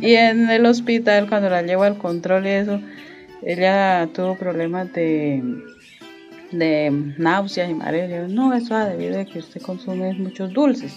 Y 0.00 0.14
en 0.14 0.48
el 0.48 0.66
hospital, 0.66 1.28
cuando 1.28 1.50
la 1.50 1.62
llevo 1.62 1.82
al 1.82 1.98
control 1.98 2.46
y 2.46 2.50
eso, 2.50 2.80
ella 3.42 4.08
tuvo 4.14 4.36
problemas 4.36 4.92
de, 4.92 5.42
de 6.52 6.92
náuseas 7.18 7.68
y 7.70 7.74
mareos. 7.74 8.30
no, 8.30 8.54
eso 8.54 8.80
es 8.80 8.96
debido 8.96 9.18
a 9.18 9.24
que 9.24 9.40
usted 9.40 9.60
consume 9.60 10.14
muchos 10.14 10.52
dulces. 10.52 10.94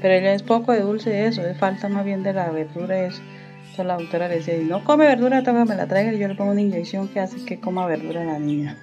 Pero 0.00 0.14
ella 0.14 0.34
es 0.34 0.42
poco 0.42 0.72
de 0.72 0.80
dulce 0.80 1.26
eso, 1.28 1.46
es 1.46 1.56
falta 1.58 1.88
más 1.88 2.04
bien 2.04 2.24
de 2.24 2.32
la 2.32 2.50
verdura 2.50 3.06
eso. 3.06 3.22
Entonces 3.72 3.86
la 3.86 3.96
doctora 3.96 4.28
le 4.28 4.34
decía, 4.34 4.54
no 4.58 4.84
come 4.84 5.06
verdura, 5.06 5.40
me 5.40 5.74
la 5.74 5.86
traiga 5.86 6.12
y 6.12 6.18
yo 6.18 6.28
le 6.28 6.34
pongo 6.34 6.50
una 6.50 6.60
inyección 6.60 7.08
que 7.08 7.20
hace 7.20 7.42
que 7.46 7.58
coma 7.58 7.86
verdura 7.86 8.20
a 8.20 8.24
la 8.26 8.38
niña. 8.38 8.76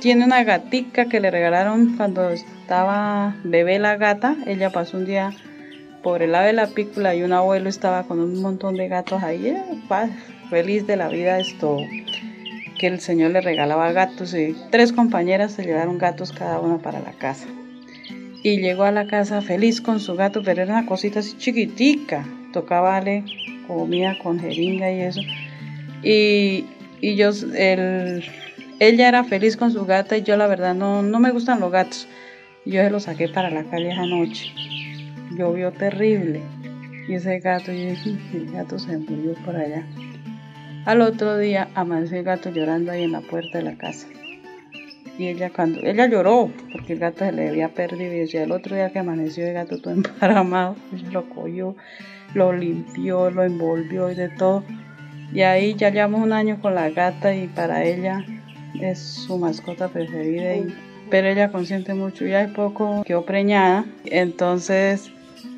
Tiene 0.00 0.24
una 0.24 0.44
gatica 0.44 1.06
que 1.06 1.18
le 1.18 1.32
regalaron 1.32 1.96
cuando 1.96 2.30
estaba 2.30 3.34
bebé 3.42 3.80
la 3.80 3.96
gata. 3.96 4.36
Ella 4.46 4.70
pasó 4.70 4.96
un 4.96 5.06
día 5.06 5.32
por 6.04 6.22
el 6.22 6.30
lado 6.30 6.46
de 6.46 6.52
la 6.52 6.68
pícula 6.68 7.16
y 7.16 7.24
un 7.24 7.32
abuelo 7.32 7.68
estaba 7.68 8.04
con 8.04 8.20
un 8.20 8.40
montón 8.40 8.76
de 8.76 8.86
gatos 8.86 9.24
ahí. 9.24 9.56
Feliz 10.50 10.86
de 10.86 10.96
la 10.96 11.08
vida 11.08 11.40
esto 11.40 11.78
que 12.78 12.86
el 12.86 13.00
señor 13.00 13.32
le 13.32 13.40
regalaba 13.40 13.90
gatos 13.90 14.34
y 14.34 14.54
tres 14.70 14.92
compañeras 14.92 15.50
se 15.50 15.64
llevaron 15.64 15.98
gatos 15.98 16.30
cada 16.30 16.60
una 16.60 16.78
para 16.78 17.00
la 17.00 17.10
casa 17.10 17.48
y 18.46 18.60
llegó 18.60 18.84
a 18.84 18.92
la 18.92 19.08
casa 19.08 19.42
feliz 19.42 19.80
con 19.80 19.98
su 19.98 20.14
gato, 20.14 20.40
pero 20.44 20.62
era 20.62 20.78
una 20.78 20.86
cosita 20.86 21.18
así 21.18 21.36
chiquitica. 21.36 22.24
Tocaba 22.52 23.02
comida 23.66 24.16
con 24.22 24.38
jeringa 24.38 24.92
y 24.92 25.00
eso. 25.00 25.20
Y, 26.04 26.64
y 27.00 27.16
yo, 27.16 27.30
el, 27.56 28.24
ella 28.78 29.08
era 29.08 29.24
feliz 29.24 29.56
con 29.56 29.72
su 29.72 29.84
gata 29.84 30.16
y 30.16 30.22
yo 30.22 30.36
la 30.36 30.46
verdad 30.46 30.76
no, 30.76 31.02
no 31.02 31.18
me 31.18 31.32
gustan 31.32 31.58
los 31.58 31.72
gatos. 31.72 32.06
Yo 32.64 32.82
se 32.82 32.90
lo 32.90 33.00
saqué 33.00 33.28
para 33.28 33.50
la 33.50 33.64
calle 33.64 33.90
esa 33.90 34.06
noche. 34.06 34.52
Llovió 35.36 35.72
terrible. 35.72 36.40
Y 37.08 37.14
ese 37.14 37.40
gato, 37.40 37.72
yo 37.72 37.90
dije, 37.90 38.16
el 38.32 38.52
gato 38.52 38.78
se 38.78 38.96
murió 38.96 39.34
por 39.44 39.56
allá. 39.56 39.84
Al 40.84 41.00
otro 41.00 41.36
día 41.36 41.66
amaneció 41.74 42.18
el 42.18 42.24
gato 42.24 42.50
llorando 42.50 42.92
ahí 42.92 43.02
en 43.02 43.10
la 43.10 43.22
puerta 43.22 43.58
de 43.58 43.64
la 43.64 43.76
casa. 43.76 44.06
Y 45.18 45.28
ella 45.28 45.50
cuando 45.50 45.80
ella 45.80 46.06
lloró 46.06 46.50
porque 46.72 46.92
el 46.92 46.98
gato 46.98 47.24
se 47.24 47.32
le 47.32 47.48
había 47.48 47.68
perdido 47.68 48.12
y 48.12 48.18
decía 48.18 48.42
el 48.42 48.52
otro 48.52 48.76
día 48.76 48.90
que 48.90 48.98
amaneció 48.98 49.46
el 49.46 49.54
gato 49.54 49.78
todo 49.80 49.94
emparamado, 49.94 50.76
ella 50.92 51.10
lo 51.10 51.28
cogió, 51.30 51.76
lo 52.34 52.52
limpió, 52.52 53.30
lo 53.30 53.42
envolvió 53.44 54.10
y 54.10 54.14
de 54.14 54.28
todo. 54.28 54.62
Y 55.32 55.40
ahí 55.40 55.74
ya 55.74 55.90
llevamos 55.90 56.22
un 56.22 56.32
año 56.32 56.60
con 56.60 56.74
la 56.74 56.90
gata 56.90 57.34
y 57.34 57.48
para 57.48 57.84
ella 57.84 58.24
es 58.80 58.98
su 58.98 59.38
mascota 59.38 59.88
preferida. 59.88 60.54
pero 61.10 61.28
ella 61.28 61.50
consiente 61.50 61.94
mucho 61.94 62.26
y 62.26 62.32
hay 62.32 62.48
poco 62.48 63.02
quedó 63.04 63.24
preñada. 63.24 63.86
Entonces 64.04 65.10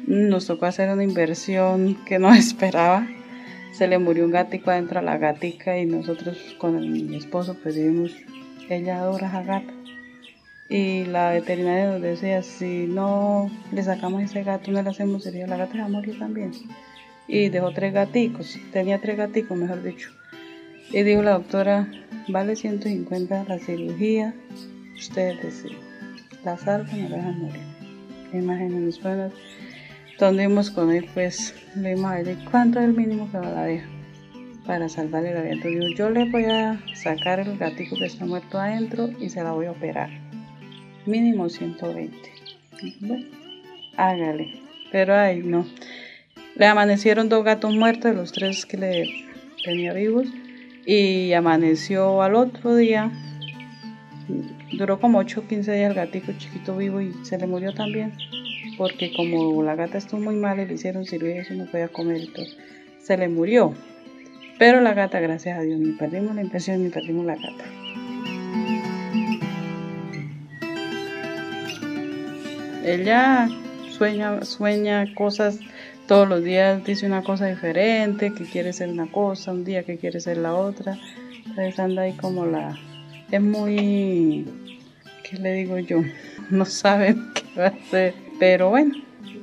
nos 0.07 0.47
tocó 0.47 0.67
hacer 0.67 0.89
una 0.91 1.05
inversión 1.05 1.97
que 2.07 2.19
no 2.19 2.33
esperaba. 2.35 3.07
Se 3.73 3.87
le 3.87 3.99
murió 3.99 4.25
un 4.25 4.31
gatico 4.31 4.71
adentro 4.71 4.99
a 4.99 5.03
la 5.03 5.19
gatica 5.19 5.79
y 5.79 5.87
nosotros 5.87 6.57
con 6.59 6.81
mi 6.81 7.17
esposo 7.17 7.55
pedimos 8.69 8.83
ella 8.83 9.01
adora 9.01 9.33
a 9.33 9.43
gata. 9.43 9.73
Y 10.69 11.05
la 11.07 11.31
veterinaria 11.31 11.93
nos 11.93 12.03
decía, 12.03 12.43
si 12.43 12.87
no 12.87 13.51
le 13.73 13.83
sacamos 13.83 14.23
ese 14.23 14.43
gato, 14.43 14.71
no 14.71 14.83
le 14.83 14.91
hacemos 14.91 15.25
sería 15.25 15.47
la 15.47 15.57
gata 15.57 15.79
va 15.79 15.85
a 15.87 15.89
morir 15.89 16.19
también. 16.19 16.53
Y 17.27 17.49
dejó 17.49 17.73
tres 17.73 17.93
gaticos, 17.93 18.59
tenía 18.73 19.01
tres 19.01 19.17
gaticos, 19.17 19.57
mejor 19.57 19.83
dicho. 19.83 20.11
Y 20.91 21.03
dijo 21.03 21.23
la 21.23 21.33
doctora, 21.33 21.89
vale 22.29 22.57
150 22.57 23.45
la 23.49 23.59
cirugía, 23.59 24.35
ustedes 24.97 25.43
deciden. 25.43 25.79
La 26.45 26.57
salvan 26.57 27.07
o 27.07 27.09
la 27.09 27.17
dejan 27.17 27.39
morir. 27.41 27.63
Imagínense, 28.33 29.01
bueno, 29.03 29.31
donde 30.19 30.43
íbamos 30.45 30.71
con 30.71 30.93
él, 30.93 31.09
pues 31.15 31.55
le 31.77 31.95
dimos 31.95 32.13
a 32.13 32.51
¿cuánto 32.51 32.79
es 32.79 32.87
el 32.87 32.95
mínimo 32.95 33.31
que 33.31 33.39
va 33.39 33.49
a 33.49 33.53
la 33.53 33.65
deja? 33.65 33.98
Para 34.69 34.91
salvarle 34.91 35.33
la 35.33 35.41
vida. 35.41 35.53
Entonces 35.55 35.81
digo, 35.81 35.95
yo 35.97 36.11
le 36.11 36.31
voy 36.31 36.45
a 36.45 36.79
sacar 36.95 37.41
el 37.41 37.57
gatito 37.57 37.97
que 37.97 38.05
está 38.05 38.27
muerto 38.27 38.61
adentro 38.61 39.09
y 39.19 39.31
se 39.31 39.43
la 39.43 39.53
voy 39.53 39.65
a 39.65 39.71
operar. 39.71 40.11
Mínimo 41.07 41.49
120. 41.49 42.15
Bueno, 43.01 43.25
hágale. 43.97 44.61
Pero 44.93 45.17
ay, 45.17 45.41
no. 45.43 45.67
Le 46.55 46.67
amanecieron 46.67 47.31
dos 47.31 47.45
gatos 47.45 47.75
muertos 47.75 48.15
los 48.15 48.31
tres 48.33 48.67
que 48.67 48.77
le 48.77 49.05
tenía 49.65 49.95
vivos. 49.95 50.27
Y 50.85 51.33
amaneció 51.33 52.21
al 52.21 52.35
otro 52.35 52.77
día. 52.77 53.11
Duró 54.73 55.01
como 55.01 55.19
8 55.19 55.41
o 55.41 55.49
15 55.49 55.73
días 55.73 55.91
el 55.91 55.97
gatito 55.97 56.33
chiquito 56.37 56.77
vivo 56.77 57.01
y 57.01 57.15
se 57.25 57.39
le 57.39 57.47
murió 57.47 57.73
también. 57.73 58.13
Porque 58.77 59.15
como 59.17 59.63
la 59.63 59.77
gata 59.77 59.97
estuvo 59.97 60.21
muy 60.21 60.37
mal, 60.37 60.59
le 60.59 60.71
hicieron 60.71 61.07
cirugía 61.07 61.43
y 61.49 61.57
no 61.57 61.65
podía 61.65 61.89
comer 61.89 62.21
y 62.21 62.27
todo. 62.27 62.47
Se 63.01 63.17
le 63.17 63.29
murió. 63.29 63.75
Pero 64.59 64.81
la 64.81 64.93
gata, 64.93 65.21
gracias 65.21 65.57
a 65.57 65.63
Dios, 65.63 65.79
ni 65.79 65.93
perdimos 65.93 66.35
la 66.35 66.43
impresión 66.43 66.83
ni 66.83 66.91
perdimos 66.91 67.25
la 67.25 67.37
gata. 67.37 67.65
Ella 72.85 73.49
sueña, 73.91 74.43
sueña 74.45 75.15
cosas 75.15 75.61
todos 76.07 76.29
los 76.29 76.43
días, 76.43 76.83
dice 76.85 77.07
una 77.07 77.23
cosa 77.23 77.47
diferente, 77.47 78.33
que 78.33 78.45
quiere 78.45 78.73
ser 78.73 78.89
una 78.89 79.07
cosa, 79.13 79.53
un 79.53 79.65
día 79.65 79.85
que 79.85 79.99
quiere 79.99 80.21
ser 80.21 80.39
la 80.39 80.55
otra. 80.55 80.99
Entonces 81.47 81.79
anda 81.79 82.03
ahí 82.03 82.15
como 82.15 82.47
la... 82.47 82.77
Es 83.31 83.41
muy... 83.41 84.47
¿Qué 85.23 85.37
le 85.37 85.53
digo 85.53 85.79
yo? 85.79 85.99
No 86.51 86.65
saben 86.65 87.27
qué 87.35 87.61
va 87.61 87.67
a 87.67 87.69
hacer. 87.69 88.15
Pero 88.41 88.71
bueno, 88.71 88.95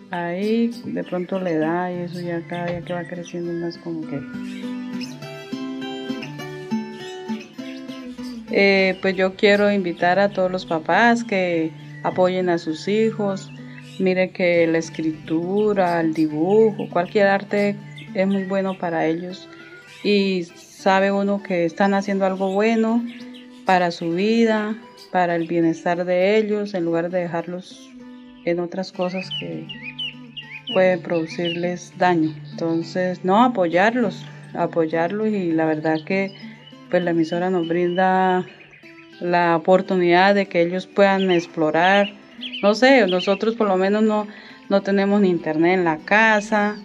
ahí 0.10 0.72
de 0.86 1.04
pronto 1.04 1.40
le 1.40 1.58
da 1.58 1.92
y 1.92 1.98
eso 2.00 2.20
ya 2.20 2.42
cada 2.48 2.66
día 2.66 2.82
que 2.82 2.94
va 2.94 3.04
creciendo 3.04 3.54
más 3.54 3.78
como 3.78 4.02
que 4.02 4.20
Eh, 8.52 8.98
pues 9.02 9.16
yo 9.16 9.36
quiero 9.36 9.72
invitar 9.72 10.20
a 10.20 10.30
todos 10.30 10.52
los 10.52 10.66
papás 10.66 11.24
que 11.24 11.72
apoyen 12.04 12.50
a 12.50 12.58
sus 12.58 12.88
hijos. 12.88 13.52
Mire 14.00 14.32
que 14.32 14.68
la 14.68 14.78
escritura, 14.78 16.02
el 16.02 16.14
dibujo, 16.14 16.90
cualquier 16.90 17.28
arte 17.28 17.76
es 18.14 18.28
muy 18.28 18.44
bueno 18.44 18.78
para 18.78 19.06
ellos 19.06 19.48
y 20.04 20.44
sabe 20.56 21.12
uno 21.12 21.42
que 21.42 21.66
están 21.66 21.94
haciendo 21.94 22.26
algo 22.26 22.52
bueno 22.54 23.04
para 23.66 23.90
su 23.92 24.12
vida, 24.12 24.76
para 25.12 25.36
el 25.36 25.48
bienestar 25.48 26.06
de 26.06 26.38
ellos, 26.38 26.74
en 26.74 26.86
lugar 26.86 27.10
de 27.10 27.22
dejarlos 27.22 27.90
en 28.46 28.60
otras 28.60 28.92
cosas 28.92 29.28
que 29.40 29.66
pueden 30.74 31.02
producirles 31.02 31.94
daño. 31.98 32.36
Entonces, 32.52 33.26
no 33.26 33.44
apoyarlos, 33.44 34.24
apoyarlos 34.54 35.30
y 35.30 35.52
la 35.52 35.66
verdad 35.66 35.98
que 36.06 36.36
pues 36.90 37.04
la 37.04 37.12
emisora 37.12 37.50
nos 37.50 37.68
brinda 37.68 38.46
la 39.20 39.56
oportunidad 39.56 40.36
de 40.36 40.48
que 40.48 40.62
ellos 40.62 40.88
puedan 40.88 41.32
explorar. 41.32 42.10
No 42.62 42.76
sé, 42.76 43.06
nosotros 43.08 43.56
por 43.56 43.68
lo 43.68 43.78
menos 43.78 44.04
no, 44.04 44.28
no 44.70 44.82
tenemos 44.82 45.22
ni 45.22 45.30
internet 45.30 45.76
en 45.76 45.86
la 45.86 45.98
casa, 45.98 46.78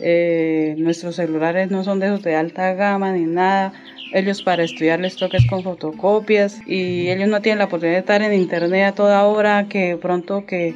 eh, 0.00 0.74
nuestros 0.78 1.16
celulares 1.16 1.70
no 1.70 1.84
son 1.84 2.00
de 2.00 2.06
esos 2.06 2.22
de 2.22 2.34
alta 2.34 2.74
gama 2.74 3.12
ni 3.12 3.24
nada. 3.24 3.72
Ellos 4.12 4.42
para 4.42 4.62
estudiar 4.62 5.00
les 5.00 5.16
toca 5.16 5.38
con 5.48 5.62
fotocopias 5.62 6.60
y 6.66 7.08
ellos 7.08 7.28
no 7.28 7.40
tienen 7.42 7.58
la 7.58 7.64
oportunidad 7.64 7.96
de 7.96 8.00
estar 8.00 8.22
en 8.22 8.32
internet 8.32 8.86
a 8.86 8.92
toda 8.92 9.24
hora, 9.24 9.66
que 9.68 9.96
pronto 10.00 10.46
que 10.46 10.74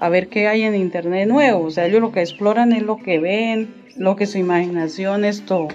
a 0.00 0.08
ver 0.08 0.28
qué 0.28 0.48
hay 0.48 0.62
en 0.62 0.74
internet 0.74 1.28
nuevo. 1.28 1.64
O 1.64 1.70
sea, 1.70 1.86
ellos 1.86 2.00
lo 2.00 2.12
que 2.12 2.20
exploran 2.20 2.72
es 2.72 2.82
lo 2.82 2.96
que 2.96 3.20
ven, 3.20 3.72
lo 3.96 4.16
que 4.16 4.26
su 4.26 4.38
imaginación 4.38 5.24
esto 5.24 5.68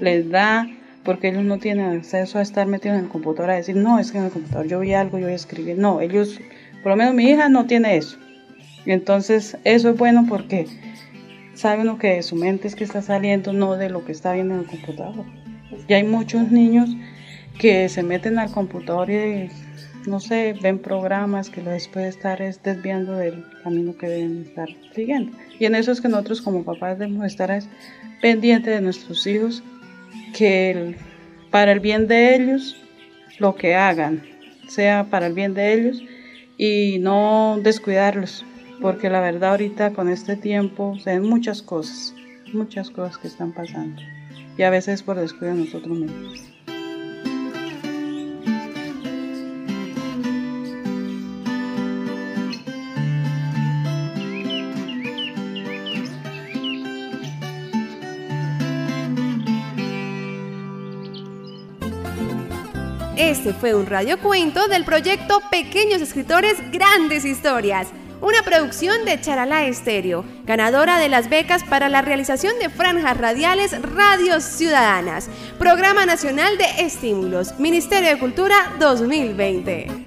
les 0.00 0.30
da 0.30 0.66
porque 1.04 1.28
ellos 1.28 1.44
no 1.44 1.58
tienen 1.58 1.96
acceso 1.96 2.38
a 2.38 2.42
estar 2.42 2.66
metidos 2.66 2.98
en 2.98 3.04
el 3.04 3.10
computador 3.10 3.50
a 3.50 3.56
decir, 3.56 3.76
no, 3.76 3.98
es 3.98 4.10
que 4.10 4.18
en 4.18 4.24
el 4.24 4.30
computador 4.30 4.66
yo 4.66 4.80
vi 4.80 4.94
algo, 4.94 5.18
yo 5.18 5.28
escribir. 5.28 5.78
No, 5.78 6.00
ellos, 6.00 6.40
por 6.82 6.90
lo 6.90 6.96
menos 6.96 7.14
mi 7.14 7.28
hija 7.30 7.48
no 7.48 7.66
tiene 7.66 7.96
eso. 7.96 8.18
Entonces, 8.86 9.56
eso 9.64 9.90
es 9.90 9.96
bueno 9.96 10.26
porque 10.28 10.66
sabe 11.54 11.82
uno 11.82 11.98
que 11.98 12.22
su 12.22 12.36
mente 12.36 12.68
es 12.68 12.74
que 12.74 12.84
está 12.84 13.02
saliendo, 13.02 13.52
no 13.52 13.76
de 13.76 13.90
lo 13.90 14.04
que 14.04 14.12
está 14.12 14.32
viendo 14.32 14.54
en 14.54 14.60
el 14.60 14.66
computador. 14.66 15.24
Y 15.88 15.92
hay 15.92 16.04
muchos 16.04 16.50
niños 16.50 16.90
que 17.58 17.88
se 17.88 18.02
meten 18.02 18.38
al 18.38 18.50
computador 18.50 19.10
y, 19.10 19.48
no 20.06 20.20
sé, 20.20 20.54
ven 20.60 20.78
programas 20.78 21.50
que 21.50 21.62
les 21.62 21.88
puede 21.88 22.08
estar 22.08 22.38
desviando 22.62 23.14
del 23.14 23.44
camino 23.62 23.96
que 23.96 24.08
deben 24.08 24.42
estar 24.42 24.68
siguiendo. 24.94 25.36
Y 25.58 25.66
en 25.66 25.74
eso 25.74 25.92
es 25.92 26.00
que 26.00 26.08
nosotros 26.08 26.42
como 26.42 26.64
papás 26.64 26.98
debemos 26.98 27.26
estar 27.26 27.58
pendientes 28.20 28.74
de 28.74 28.80
nuestros 28.80 29.26
hijos 29.26 29.62
que 30.36 30.96
para 31.50 31.72
el 31.72 31.80
bien 31.80 32.06
de 32.06 32.34
ellos 32.34 32.76
lo 33.38 33.54
que 33.54 33.74
hagan 33.74 34.22
sea 34.68 35.04
para 35.10 35.26
el 35.26 35.34
bien 35.34 35.54
de 35.54 35.72
ellos 35.74 36.02
y 36.56 36.98
no 37.00 37.58
descuidarlos, 37.62 38.44
porque 38.80 39.10
la 39.10 39.20
verdad 39.20 39.50
ahorita 39.50 39.92
con 39.92 40.08
este 40.08 40.36
tiempo 40.36 40.96
se 40.98 41.10
ven 41.10 41.28
muchas 41.28 41.62
cosas, 41.62 42.14
muchas 42.52 42.90
cosas 42.90 43.18
que 43.18 43.28
están 43.28 43.52
pasando 43.52 44.00
y 44.56 44.62
a 44.62 44.70
veces 44.70 45.02
por 45.02 45.18
descuido 45.18 45.54
de 45.54 45.64
nosotros 45.64 45.98
mismos. 45.98 46.53
Este 63.16 63.52
fue 63.52 63.74
un 63.74 63.86
radiocuento 63.86 64.66
del 64.66 64.84
proyecto 64.84 65.40
Pequeños 65.48 66.02
Escritores 66.02 66.56
Grandes 66.72 67.24
Historias, 67.24 67.86
una 68.20 68.42
producción 68.42 69.04
de 69.04 69.20
Charalá 69.20 69.66
Estéreo, 69.66 70.24
ganadora 70.44 70.98
de 70.98 71.08
las 71.08 71.28
becas 71.28 71.62
para 71.62 71.88
la 71.88 72.02
realización 72.02 72.58
de 72.58 72.70
franjas 72.70 73.16
radiales 73.16 73.80
Radios 73.80 74.42
Ciudadanas, 74.42 75.28
Programa 75.60 76.06
Nacional 76.06 76.58
de 76.58 76.84
Estímulos, 76.84 77.56
Ministerio 77.60 78.08
de 78.08 78.18
Cultura 78.18 78.56
2020. 78.80 80.03